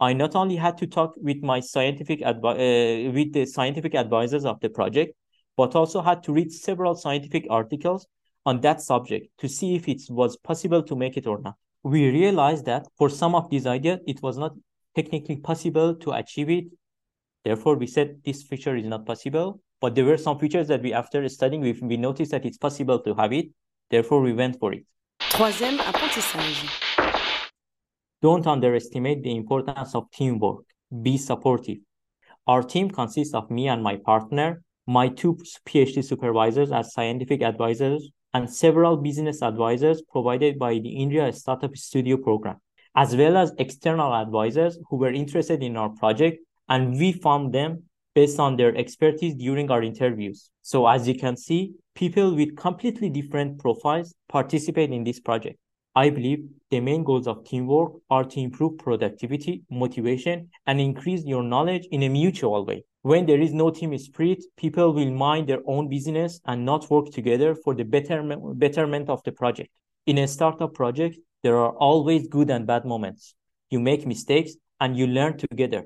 I 0.00 0.14
not 0.14 0.34
only 0.34 0.56
had 0.56 0.78
to 0.78 0.86
talk 0.86 1.12
with 1.16 1.42
my 1.42 1.60
scientific 1.60 2.20
advi- 2.20 3.08
uh, 3.08 3.12
with 3.12 3.34
the 3.34 3.44
scientific 3.46 3.94
advisors 3.94 4.46
of 4.46 4.60
the 4.60 4.70
project, 4.70 5.14
but 5.56 5.76
also 5.76 6.00
had 6.00 6.22
to 6.24 6.32
read 6.32 6.50
several 6.50 6.94
scientific 6.94 7.46
articles 7.50 8.06
on 8.46 8.62
that 8.62 8.80
subject 8.80 9.28
to 9.38 9.48
see 9.48 9.76
if 9.76 9.88
it 9.88 10.00
was 10.08 10.36
possible 10.38 10.82
to 10.82 10.96
make 10.96 11.16
it 11.16 11.26
or 11.26 11.38
not 11.40 11.56
we 11.82 12.10
realized 12.10 12.64
that 12.66 12.86
for 12.96 13.08
some 13.08 13.34
of 13.34 13.50
these 13.50 13.66
ideas, 13.66 13.98
it 14.06 14.22
was 14.22 14.38
not 14.38 14.54
technically 14.94 15.36
possible 15.36 15.94
to 15.96 16.12
achieve 16.12 16.50
it. 16.50 16.64
Therefore, 17.44 17.76
we 17.76 17.86
said 17.86 18.20
this 18.24 18.42
feature 18.42 18.76
is 18.76 18.86
not 18.86 19.06
possible. 19.06 19.60
But 19.80 19.96
there 19.96 20.04
were 20.04 20.16
some 20.16 20.38
features 20.38 20.68
that 20.68 20.80
we, 20.80 20.92
after 20.92 21.28
studying, 21.28 21.60
we, 21.60 21.72
we 21.72 21.96
noticed 21.96 22.30
that 22.30 22.44
it's 22.44 22.56
possible 22.56 23.00
to 23.00 23.14
have 23.14 23.32
it. 23.32 23.46
Therefore, 23.90 24.20
we 24.20 24.32
went 24.32 24.60
for 24.60 24.72
it. 24.72 24.84
Troisième 25.18 25.78
apprentissage. 25.78 26.68
Don't 28.22 28.46
underestimate 28.46 29.24
the 29.24 29.34
importance 29.34 29.96
of 29.96 30.08
teamwork. 30.12 30.64
Be 31.02 31.18
supportive. 31.18 31.78
Our 32.46 32.62
team 32.62 32.90
consists 32.90 33.34
of 33.34 33.50
me 33.50 33.66
and 33.66 33.82
my 33.82 33.96
partner, 33.96 34.62
my 34.86 35.08
two 35.08 35.36
PhD 35.66 36.04
supervisors 36.04 36.70
as 36.70 36.92
scientific 36.92 37.42
advisors, 37.42 38.08
and 38.34 38.48
several 38.48 38.96
business 38.96 39.42
advisors 39.42 40.00
provided 40.02 40.60
by 40.60 40.74
the 40.74 40.96
INRIA 41.00 41.34
Startup 41.34 41.76
Studio 41.76 42.16
program, 42.16 42.58
as 42.94 43.16
well 43.16 43.36
as 43.36 43.52
external 43.58 44.14
advisors 44.14 44.78
who 44.88 44.96
were 44.96 45.12
interested 45.12 45.62
in 45.62 45.76
our 45.76 45.90
project, 45.90 46.38
and 46.68 46.98
we 46.98 47.12
found 47.12 47.52
them 47.52 47.84
based 48.14 48.38
on 48.38 48.56
their 48.56 48.76
expertise 48.76 49.34
during 49.34 49.70
our 49.70 49.82
interviews. 49.82 50.50
So 50.62 50.86
as 50.86 51.08
you 51.08 51.14
can 51.14 51.36
see, 51.36 51.72
people 51.94 52.34
with 52.34 52.56
completely 52.56 53.08
different 53.08 53.58
profiles 53.58 54.14
participate 54.28 54.90
in 54.90 55.04
this 55.04 55.20
project. 55.20 55.58
I 55.94 56.08
believe 56.08 56.46
the 56.70 56.80
main 56.80 57.04
goals 57.04 57.26
of 57.26 57.44
teamwork 57.44 57.92
are 58.08 58.24
to 58.24 58.40
improve 58.40 58.78
productivity, 58.78 59.62
motivation, 59.70 60.48
and 60.66 60.80
increase 60.80 61.24
your 61.24 61.42
knowledge 61.42 61.86
in 61.90 62.02
a 62.02 62.08
mutual 62.08 62.64
way. 62.64 62.84
When 63.02 63.26
there 63.26 63.40
is 63.40 63.52
no 63.52 63.70
team 63.70 63.96
spirit, 63.98 64.42
people 64.56 64.94
will 64.94 65.10
mind 65.10 65.48
their 65.48 65.60
own 65.66 65.88
business 65.88 66.40
and 66.46 66.64
not 66.64 66.88
work 66.90 67.10
together 67.10 67.54
for 67.54 67.74
the 67.74 67.84
betterment, 67.84 68.58
betterment 68.58 69.10
of 69.10 69.22
the 69.24 69.32
project. 69.32 69.70
In 70.06 70.18
a 70.18 70.28
startup 70.28 70.72
project, 70.72 71.18
there 71.42 71.56
are 71.56 71.72
always 71.72 72.28
good 72.28 72.50
and 72.50 72.66
bad 72.66 72.84
moments. 72.84 73.34
You 73.70 73.80
make 73.80 74.06
mistakes 74.06 74.52
and 74.80 74.96
you 74.96 75.06
learn 75.06 75.38
together. 75.38 75.84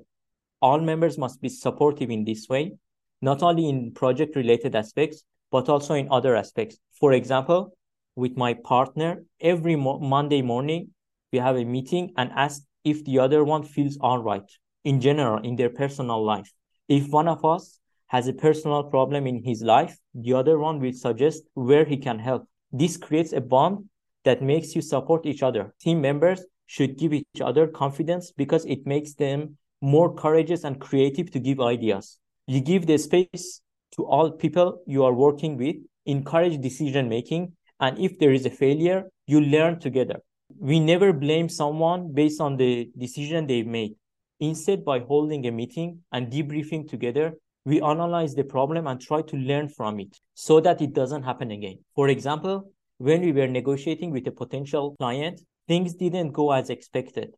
All 0.61 0.81
members 0.81 1.19
must 1.19 1.41
be 1.41 1.49
supportive 1.49 2.11
in 2.11 2.25
this 2.25 2.49
way, 2.49 2.77
not 3.23 3.43
only 3.43 3.69
in 3.69 3.93
project 3.93 4.37
related 4.37 4.75
aspects, 4.75 5.25
but 5.51 5.69
also 5.69 5.95
in 5.95 6.09
other 6.11 6.37
aspects. 6.37 6.79
For 6.99 7.13
example, 7.13 7.77
with 8.17 8.37
my 8.37 8.55
partner, 8.55 9.25
every 9.41 9.77
mo- 9.77 9.99
Monday 9.99 10.43
morning, 10.43 10.91
we 11.33 11.39
have 11.39 11.57
a 11.57 11.65
meeting 11.65 12.13
and 12.17 12.31
ask 12.35 12.63
if 12.85 13.05
the 13.05 13.19
other 13.19 13.45
one 13.45 13.63
feels 13.63 13.99
all 14.01 14.19
right 14.19 14.49
in 14.85 15.01
general 15.01 15.43
in 15.43 15.57
their 15.57 15.71
personal 15.71 16.25
life. 16.25 16.51
If 16.89 17.09
one 17.09 17.29
of 17.29 17.45
us 17.45 17.79
has 18.07 18.29
a 18.29 18.33
personal 18.33 18.85
problem 18.85 19.27
in 19.27 19.43
his 19.43 19.63
life, 19.63 19.99
the 20.15 20.35
other 20.35 20.59
one 20.59 20.81
will 20.81 20.93
suggest 20.93 21.43
where 21.55 21.85
he 21.85 21.97
can 21.97 22.19
help. 22.19 22.47
This 22.73 22.97
creates 22.97 23.33
a 23.33 23.41
bond 23.41 23.89
that 24.27 24.43
makes 24.43 24.75
you 24.75 24.83
support 24.83 25.25
each 25.25 25.43
other. 25.43 25.73
Team 25.81 26.01
members 26.01 26.45
should 26.67 26.99
give 26.99 27.15
each 27.15 27.41
other 27.41 27.69
confidence 27.69 28.33
because 28.37 28.65
it 28.67 28.85
makes 28.85 29.15
them 29.15 29.57
more 29.81 30.13
courageous 30.13 30.65
and 30.65 30.81
creative 30.81 31.31
to 31.31 31.39
give 31.39 31.61
ideas. 31.61 32.19
You 32.47 32.61
give 32.61 32.87
the 32.87 32.99
space 32.99 33.63
to 33.95 34.05
all 34.05 34.33
people 34.33 34.83
you 34.87 35.05
are 35.05 35.15
working 35.15 35.57
with, 35.57 35.77
encourage 36.07 36.61
decision 36.61 37.09
making, 37.09 37.53
and 37.79 37.99
if 37.99 38.19
there 38.19 38.33
is 38.33 38.45
a 38.47 38.51
failure, 38.51 39.05
you 39.27 39.41
learn 39.41 39.79
together. 39.79 40.17
We 40.59 40.81
never 40.81 41.13
blame 41.13 41.49
someone 41.49 42.13
based 42.13 42.41
on 42.41 42.57
the 42.57 42.91
decision 42.99 43.47
they 43.47 43.63
made. 43.63 43.95
Instead, 44.41 44.85
by 44.85 44.99
holding 45.01 45.47
a 45.47 45.53
meeting 45.53 46.01
and 46.13 46.33
debriefing 46.33 46.89
together, 46.89 47.35
we 47.65 47.81
analyze 47.81 48.35
the 48.35 48.45
problem 48.45 48.87
and 48.87 49.01
try 49.01 49.23
to 49.23 49.37
learn 49.37 49.69
from 49.69 50.01
it 50.01 50.17
so 50.35 50.61
that 50.61 50.81
it 50.83 50.95
doesn't 50.95 51.23
happen 51.23 51.51
again. 51.51 51.79
For 51.95 52.09
example, 52.09 52.73
when 52.99 53.21
we 53.21 53.33
were 53.33 53.47
negotiating 53.47 54.11
with 54.11 54.27
a 54.27 54.33
potential 54.33 54.95
client, 54.99 55.41
things 55.69 55.95
didn't 55.95 56.33
go 56.33 56.53
as 56.53 56.71
expected. 56.71 57.35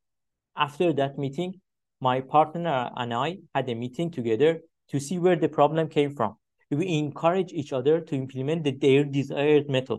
After 0.56 0.92
that 0.94 1.18
meeting, 1.18 1.60
my 2.00 2.20
partner 2.20 2.90
and 2.96 3.12
I 3.12 3.38
had 3.54 3.68
a 3.68 3.74
meeting 3.74 4.10
together 4.10 4.60
to 4.90 5.00
see 5.00 5.18
where 5.18 5.36
the 5.36 5.48
problem 5.48 5.88
came 5.88 6.14
from. 6.14 6.36
We 6.70 6.98
encourage 6.98 7.52
each 7.52 7.72
other 7.72 8.00
to 8.00 8.14
implement 8.14 8.64
the, 8.64 8.72
their 8.72 9.04
desired 9.04 9.68
method, 9.68 9.98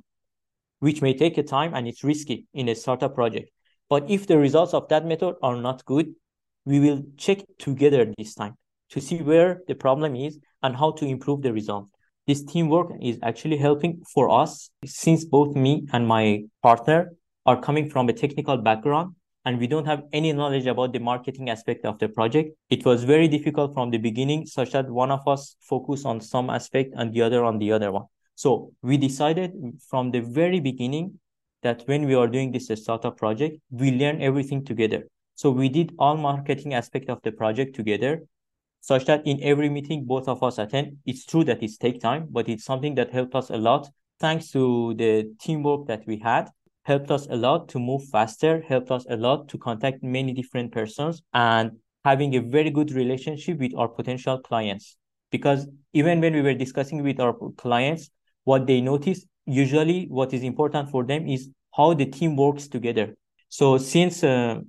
which 0.80 1.02
may 1.02 1.14
take 1.14 1.38
a 1.38 1.44
time 1.44 1.74
and 1.74 1.88
it's 1.88 2.04
risky 2.04 2.46
in 2.54 2.70
a 2.70 2.76
startup 2.76 3.16
project. 3.16 3.50
But 3.90 4.10
if 4.10 4.28
the 4.28 4.38
results 4.38 4.74
of 4.74 4.88
that 4.90 5.06
method 5.06 5.36
are 5.42 5.56
not 5.56 5.84
good, 5.86 6.14
we 6.66 6.80
will 6.80 7.04
check 7.18 7.40
together 7.58 8.14
this 8.18 8.36
time 8.36 8.56
to 8.92 9.02
see 9.02 9.22
where 9.22 9.62
the 9.68 9.76
problem 9.76 10.16
is 10.16 10.40
and 10.62 10.76
how 10.76 10.92
to 10.92 11.06
improve 11.06 11.42
the 11.42 11.52
result. 11.52 11.90
This 12.30 12.44
teamwork 12.44 12.92
is 13.02 13.18
actually 13.24 13.58
helping 13.58 14.04
for 14.14 14.30
us 14.30 14.70
since 14.86 15.26
both 15.26 15.56
me 15.56 15.88
and 15.92 16.08
my 16.08 16.44
partner 16.62 17.14
are 17.48 17.60
coming 17.60 17.90
from 17.90 18.08
a 18.08 18.14
technical 18.14 18.56
background 18.56 19.16
and 19.46 19.58
we 19.58 19.66
don't 19.66 19.88
have 19.88 20.04
any 20.14 20.32
knowledge 20.32 20.68
about 20.68 20.94
the 20.94 21.00
marketing 21.00 21.50
aspect 21.50 21.86
of 21.86 21.98
the 21.98 22.08
project. 22.08 22.56
It 22.70 22.86
was 22.86 23.04
very 23.04 23.28
difficult 23.28 23.74
from 23.74 23.90
the 23.90 23.98
beginning, 23.98 24.46
such 24.46 24.74
that 24.74 24.88
one 24.92 25.10
of 25.10 25.28
us 25.28 25.56
focused 25.60 26.06
on 26.06 26.22
some 26.22 26.52
aspect 26.52 26.94
and 26.96 27.12
the 27.12 27.24
other 27.24 27.44
on 27.44 27.58
the 27.58 27.72
other 27.72 27.92
one. 27.92 28.06
So 28.36 28.74
we 28.84 28.98
decided 28.98 29.54
from 29.90 30.12
the 30.12 30.20
very 30.20 30.60
beginning 30.60 31.20
that 31.64 31.82
when 31.88 32.06
we 32.06 32.14
are 32.14 32.28
doing 32.28 32.52
this 32.52 32.70
startup 32.76 33.18
project, 33.18 33.58
we 33.72 33.90
learn 33.90 34.22
everything 34.22 34.64
together. 34.64 35.08
So 35.34 35.50
we 35.50 35.68
did 35.68 35.96
all 35.98 36.16
marketing 36.16 36.76
aspect 36.76 37.10
of 37.10 37.24
the 37.24 37.32
project 37.32 37.76
together, 37.76 38.22
such 38.82 39.06
that 39.06 39.26
in 39.26 39.42
every 39.44 39.70
meeting 39.70 40.06
both 40.06 40.28
of 40.28 40.42
us 40.44 40.58
attend. 40.58 40.98
It's 41.06 41.26
true 41.26 41.44
that 41.46 41.62
it's 41.62 41.78
take 41.78 42.00
time, 42.00 42.28
but 42.32 42.50
it's 42.50 42.66
something 42.66 42.96
that 42.96 43.12
helped 43.12 43.36
us 43.36 43.50
a 43.50 43.58
lot. 43.58 43.90
Thanks 44.20 44.52
to 44.52 44.94
the 44.96 45.32
teamwork 45.40 45.88
that 45.88 46.06
we 46.06 46.18
had, 46.18 46.50
helped 46.84 47.12
us 47.12 47.28
a 47.30 47.36
lot 47.36 47.70
to 47.70 47.80
move 47.80 48.04
faster, 48.06 48.62
helped 48.68 48.92
us 48.92 49.06
a 49.10 49.16
lot 49.16 49.48
to 49.50 49.58
contact 49.58 50.04
many 50.04 50.34
different 50.34 50.72
persons 50.72 51.22
and 51.34 51.72
having 52.04 52.36
a 52.36 52.42
very 52.42 52.70
good 52.70 52.92
relationship 52.92 53.60
with 53.60 53.74
our 53.76 53.88
potential 53.88 54.40
clients. 54.40 54.98
Because 55.32 55.68
even 55.94 56.22
when 56.22 56.34
we 56.34 56.42
were 56.42 56.54
discussing 56.54 57.04
with 57.04 57.20
our 57.20 57.36
clients, 57.58 58.10
what 58.44 58.66
they 58.66 58.82
notice, 58.82 59.26
usually 59.46 60.06
what 60.10 60.34
is 60.34 60.44
important 60.44 60.90
for 60.90 61.06
them 61.06 61.28
is 61.28 61.50
how 61.76 61.94
the 61.94 62.06
team 62.06 62.36
works 62.36 62.68
together. 62.68 63.16
So 63.50 63.78
since 63.78 64.24
uh, 64.24 64.62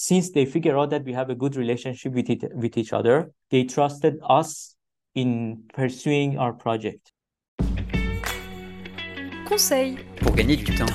since 0.00 0.30
they 0.30 0.46
figure 0.46 0.78
out 0.78 0.90
that 0.90 1.02
we 1.04 1.12
have 1.12 1.28
a 1.28 1.34
good 1.34 1.56
relationship 1.56 2.12
with 2.12 2.30
it 2.30 2.44
with 2.54 2.78
each 2.78 2.92
other, 2.92 3.32
they 3.50 3.64
trusted 3.64 4.16
us 4.22 4.76
in 5.16 5.64
pursuing 5.74 6.38
our 6.38 6.52
project. 6.52 7.10
Conseil. 9.44 9.96
Pour 10.20 10.36
gagner 10.36 10.54
du 10.54 10.76
temps. 10.76 10.92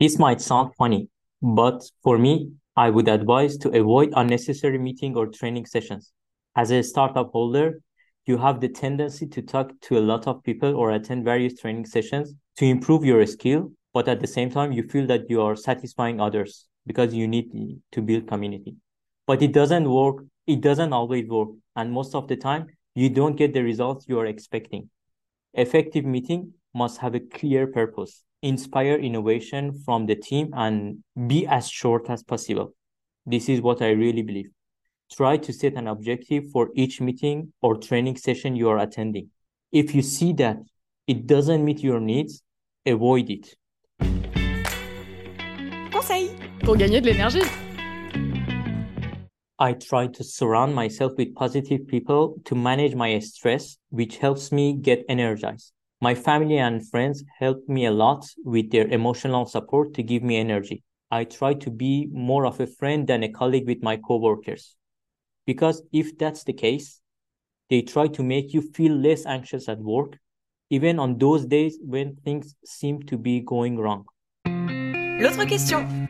This 0.00 0.18
might 0.18 0.40
sound 0.40 0.74
funny, 0.78 1.10
but 1.42 1.82
for 2.02 2.16
me, 2.16 2.52
I 2.74 2.88
would 2.88 3.08
advise 3.08 3.58
to 3.58 3.68
avoid 3.78 4.14
unnecessary 4.16 4.78
meeting 4.78 5.16
or 5.16 5.26
training 5.26 5.66
sessions. 5.66 6.12
As 6.56 6.70
a 6.70 6.82
startup 6.82 7.30
holder, 7.32 7.82
you 8.24 8.38
have 8.38 8.62
the 8.62 8.70
tendency 8.70 9.26
to 9.26 9.42
talk 9.42 9.70
to 9.82 9.98
a 9.98 10.00
lot 10.00 10.26
of 10.26 10.42
people 10.42 10.74
or 10.74 10.92
attend 10.92 11.26
various 11.26 11.60
training 11.60 11.84
sessions 11.84 12.32
to 12.56 12.64
improve 12.64 13.04
your 13.04 13.26
skill, 13.26 13.70
but 13.94 14.08
at 14.08 14.20
the 14.20 14.26
same 14.26 14.50
time, 14.50 14.72
you 14.72 14.82
feel 14.82 15.06
that 15.06 15.30
you 15.30 15.40
are 15.40 15.56
satisfying 15.56 16.20
others 16.20 16.66
because 16.86 17.14
you 17.14 17.26
need 17.26 17.80
to 17.92 18.02
build 18.02 18.28
community. 18.28 18.76
But 19.26 19.40
it 19.40 19.52
doesn't 19.52 19.88
work 19.88 20.24
it 20.46 20.60
doesn't 20.60 20.92
always 20.92 21.26
work. 21.28 21.48
And 21.76 21.92
most 21.92 22.14
of 22.14 22.28
the 22.28 22.36
time, 22.36 22.66
you 22.94 23.08
don't 23.08 23.36
get 23.36 23.54
the 23.54 23.62
results 23.62 24.06
you 24.08 24.18
are 24.18 24.26
expecting. 24.26 24.90
Effective 25.54 26.04
meeting 26.04 26.52
must 26.74 26.98
have 26.98 27.14
a 27.14 27.20
clear 27.20 27.66
purpose, 27.66 28.22
inspire 28.42 28.96
innovation 28.96 29.80
from 29.84 30.06
the 30.06 30.16
team, 30.16 30.50
and 30.54 31.02
be 31.26 31.46
as 31.46 31.68
short 31.68 32.10
as 32.10 32.22
possible. 32.22 32.74
This 33.26 33.48
is 33.48 33.60
what 33.60 33.80
I 33.80 33.90
really 33.90 34.22
believe. 34.22 34.50
Try 35.12 35.36
to 35.38 35.52
set 35.52 35.74
an 35.74 35.86
objective 35.86 36.50
for 36.52 36.70
each 36.74 37.00
meeting 37.00 37.52
or 37.62 37.76
training 37.76 38.16
session 38.16 38.56
you 38.56 38.68
are 38.68 38.78
attending. 38.78 39.30
If 39.72 39.94
you 39.94 40.02
see 40.02 40.32
that 40.34 40.58
it 41.06 41.26
doesn't 41.26 41.64
meet 41.64 41.80
your 41.80 42.00
needs, 42.00 42.42
avoid 42.84 43.30
it. 43.30 43.54
Conseil 46.06 46.36
Pour 46.60 46.76
gagner 46.76 47.00
de 47.00 47.06
l'énergie. 47.06 47.40
I 49.58 49.72
try 49.72 50.06
to 50.06 50.22
surround 50.22 50.74
myself 50.74 51.12
with 51.16 51.34
positive 51.34 51.86
people 51.86 52.34
to 52.44 52.54
manage 52.54 52.94
my 52.94 53.18
stress, 53.20 53.78
which 53.88 54.18
helps 54.18 54.52
me 54.52 54.74
get 54.74 55.02
energized. 55.08 55.72
My 56.02 56.14
family 56.14 56.58
and 56.58 56.86
friends 56.86 57.24
help 57.38 57.66
me 57.68 57.86
a 57.86 57.90
lot 57.90 58.26
with 58.44 58.70
their 58.70 58.86
emotional 58.88 59.46
support 59.46 59.94
to 59.94 60.02
give 60.02 60.22
me 60.22 60.36
energy. 60.36 60.82
I 61.10 61.24
try 61.24 61.54
to 61.54 61.70
be 61.70 62.10
more 62.12 62.44
of 62.44 62.60
a 62.60 62.66
friend 62.66 63.06
than 63.06 63.22
a 63.22 63.32
colleague 63.32 63.66
with 63.66 63.82
my 63.82 63.96
coworkers. 63.96 64.76
Because 65.46 65.82
if 65.90 66.18
that's 66.18 66.44
the 66.44 66.52
case, 66.52 67.00
they 67.70 67.80
try 67.80 68.08
to 68.08 68.22
make 68.22 68.52
you 68.52 68.60
feel 68.60 68.94
less 68.94 69.24
anxious 69.24 69.70
at 69.70 69.78
work, 69.78 70.18
even 70.68 70.98
on 70.98 71.16
those 71.16 71.46
days 71.46 71.78
when 71.80 72.16
things 72.16 72.54
seem 72.62 73.02
to 73.04 73.16
be 73.16 73.40
going 73.40 73.78
wrong. 73.78 74.04
L'autre 75.20 75.46
question. 75.46 76.08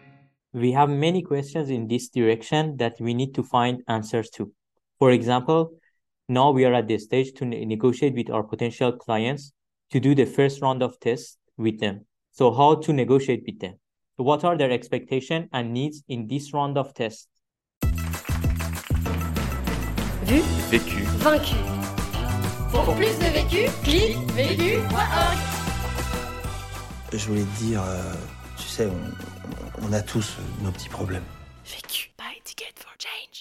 We 0.53 0.73
have 0.73 0.89
many 0.89 1.23
questions 1.23 1.69
in 1.69 1.89
this 1.89 2.09
direction 2.09 2.77
that 2.79 2.95
we 3.01 3.13
need 3.13 3.35
to 3.35 3.43
find 3.43 3.83
answers 3.89 4.31
to. 4.31 4.53
For 4.99 5.11
example, 5.11 5.73
now 6.29 6.51
we 6.53 6.65
are 6.65 6.73
at 6.73 6.89
the 6.89 6.99
stage 6.99 7.33
to 7.35 7.45
ne- 7.45 7.65
negotiate 7.65 8.15
with 8.15 8.31
our 8.31 8.43
potential 8.43 8.93
clients 8.93 9.53
to 9.91 10.01
do 10.01 10.15
the 10.15 10.25
first 10.25 10.63
round 10.63 10.83
of 10.83 10.99
tests 11.01 11.37
with 11.57 11.81
them. 11.81 12.07
So 12.33 12.53
how 12.53 12.77
to 12.77 12.93
negotiate 12.93 13.43
with 13.47 13.61
them? 13.61 13.75
What 14.17 14.45
are 14.45 14.57
their 14.57 14.71
expectations 14.71 15.49
and 15.53 15.73
needs 15.73 16.03
in 16.09 16.27
this 16.27 16.55
round 16.55 16.79
of 16.79 16.95
tests? 16.95 17.29
Vu, 20.25 20.41
Vécu. 20.71 21.05
vaincu. 21.19 21.57
Pour 22.71 22.95
plus 22.97 23.19
de 23.19 23.27
vécu, 23.27 23.69
clique 23.83 24.17
vécu.org. 24.33 25.39
Je 27.13 27.27
voulais 27.29 27.43
te 27.43 27.65
dire, 27.65 27.83
euh, 27.83 28.15
sais, 28.75 28.87
on, 28.87 29.87
on 29.87 29.93
a 29.93 30.03
tous 30.03 30.37
nos 30.63 30.73
petits 30.73 30.89
problèmes. 30.89 31.23
Vécu 31.65 32.11
by 32.19 32.41
Ticket 32.45 32.75
for 32.77 32.93
Change. 32.99 33.34